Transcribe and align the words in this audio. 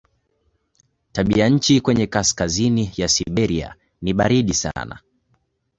Tabianchi 1.11 1.81
kwenye 1.81 2.07
kaskazini 2.07 2.91
ya 2.97 3.07
Siberia 3.07 3.75
ni 4.01 4.13
baridi 4.13 4.53
sana. 4.53 4.99